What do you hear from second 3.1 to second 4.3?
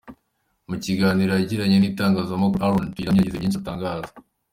yagize byinshi atangaza.